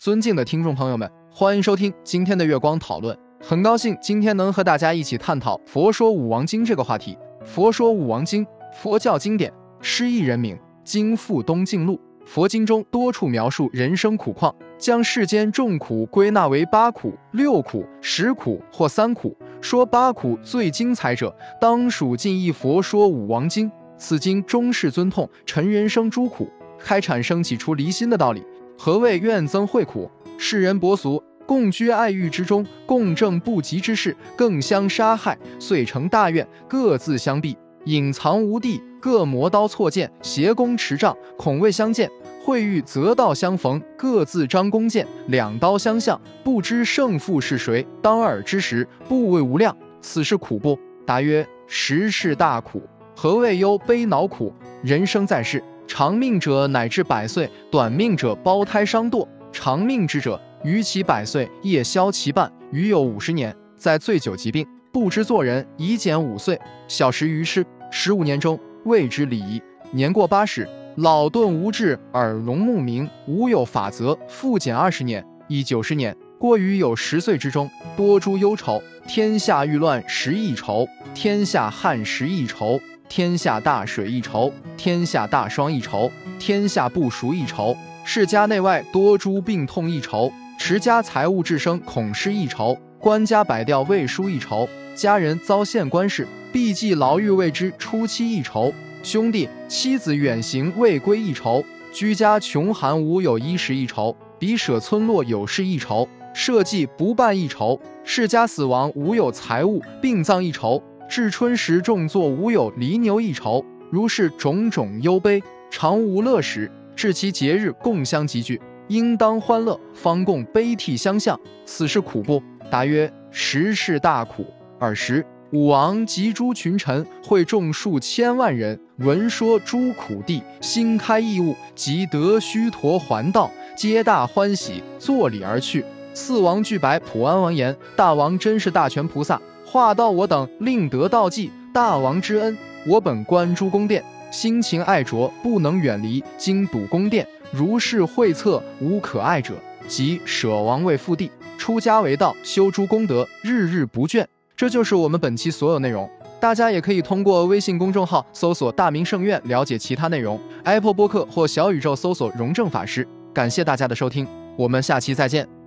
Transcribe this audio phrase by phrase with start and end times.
[0.00, 3.14] 尊敬的听众朋友们，欢迎收听今天的月光讨论。
[3.38, 7.18] 很高兴今天能和大家一起探讨《佛说五王经》这个话题。
[7.44, 8.42] 《佛说五王经》，
[8.72, 12.00] 佛教经典，诗意人名，经附东晋录。
[12.24, 19.36] 佛经中多处描述人生苦况，将世间众苦归纳为八苦、六苦、十苦或三苦。
[19.60, 23.68] 说八苦最精彩者，当属近义《佛说五王经》。
[23.98, 26.48] 此经终是尊痛陈人生诸苦，
[26.78, 28.42] 开阐生起出离心的道理。
[28.82, 30.10] 何谓怨憎会苦？
[30.38, 42.10] 世人薄俗，共居爱欲之中，共正不及之事，更相杀害，遂成大怨，各自相避，隐藏无地，各磨刀错剑，携弓持杖，恐未相见。
[42.42, 47.86] 会遇择道相逢，各自张弓箭，两刀相向，不知胜负是谁。
[48.00, 50.78] 当尔之时，部位无量，此是苦不？
[51.04, 52.80] 答曰：实是大苦。
[53.14, 54.54] 何谓忧悲恼苦？
[54.82, 55.62] 人生在世。
[55.90, 59.26] 长命者乃至百岁，短命者胞胎伤堕。
[59.50, 66.60] 长命之者，余其百岁，夜消其半；余有五十年，在醉酒疾病，不知做人，已减五岁。
[66.86, 69.60] 小时于世，十五年中谓之礼仪。
[69.90, 76.16] 年过八十，老钝无志，耳聋目明，无有法则，复减二十年，已九十年。
[76.38, 82.80] 过于有十岁之中，多诸忧愁，天下欲乱，十亿愁；天下旱，十亿愁。
[83.10, 86.08] 天下大水一筹，天下大霜一筹，
[86.38, 98.72] 天下不熟一筹，世家内外多诸病痛一筹，持家财物至生恐失一筹，官家百调未输一筹，家人遭陷官事，必计牢狱未知初期一筹，
[99.02, 110.80] 兄弟妻子远行未归一筹，居家穷寒无有衣食一筹，彼舍村落有事一筹，社稷不办一筹，世家死亡无有财物病葬一筹。
[111.10, 116.70] 至春时，种作无有犁牛一筹，如是种种忧悲，常无乐时。
[116.94, 121.36] 至其节日，共相集聚，应当欢乐，方共悲涕相向。
[121.64, 122.40] 此事苦不？
[122.70, 124.46] 答曰：实是大苦。
[124.78, 135.84] 尔时，武王及诸群臣会众数千万人，闻说诸苦地，心开异物，即得须陀还道，皆大欢喜，作礼而去。
[136.14, 139.42] 四王具白普安王言：大王真是大权菩萨。
[139.70, 142.58] 化道我等令得道济大王之恩，
[142.88, 146.24] 我本观诸宫殿，心情爱着，不能远离。
[146.36, 149.54] 今睹宫殿，如是惠策，无可爱者。
[149.86, 154.26] 即舍王位复地，出家为道，修诸功德，日日不倦。
[154.56, 156.10] 这就是我们本期所有内容。
[156.40, 160.36] 大家也可以通过微信公众号搜索“大明圣院”了解其他内容。
[160.64, 163.06] Apple 播客或小宇宙搜索“荣正法师”。
[163.32, 164.26] 感谢大家的收听，
[164.56, 165.59] 我们下期再见。